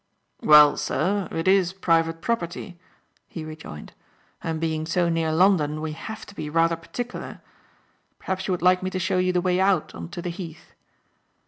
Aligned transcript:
"Well, 0.41 0.77
sir, 0.77 1.27
it 1.29 1.47
is 1.47 1.73
private 1.73 2.21
property," 2.23 2.79
he 3.27 3.45
rejoined, 3.45 3.93
"and 4.41 4.59
being 4.59 4.87
so 4.87 5.09
near 5.09 5.31
London 5.31 5.79
we 5.79 5.91
have 5.91 6.25
to 6.25 6.33
be 6.33 6.49
rather 6.49 6.75
particular. 6.75 7.39
Perhaps 8.17 8.47
you 8.47 8.51
would 8.51 8.63
like 8.63 8.81
me 8.81 8.89
to 8.89 8.97
show 8.99 9.19
you 9.19 9.31
the 9.31 9.41
way 9.41 9.59
out 9.59 9.93
on 9.93 10.09
to 10.09 10.21
the 10.23 10.31
Heath." 10.31 10.73